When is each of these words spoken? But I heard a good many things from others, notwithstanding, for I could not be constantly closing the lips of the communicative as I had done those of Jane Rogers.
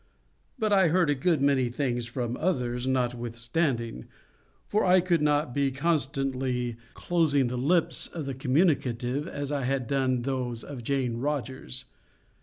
But 0.57 0.73
I 0.73 0.87
heard 0.87 1.11
a 1.11 1.13
good 1.13 1.43
many 1.43 1.69
things 1.69 2.07
from 2.07 2.35
others, 2.37 2.87
notwithstanding, 2.87 4.07
for 4.67 4.83
I 4.83 4.99
could 4.99 5.21
not 5.21 5.53
be 5.53 5.69
constantly 5.69 6.75
closing 6.95 7.49
the 7.49 7.55
lips 7.55 8.07
of 8.07 8.25
the 8.25 8.33
communicative 8.33 9.27
as 9.27 9.51
I 9.51 9.61
had 9.63 9.85
done 9.85 10.23
those 10.23 10.63
of 10.63 10.83
Jane 10.83 11.17
Rogers. 11.17 11.85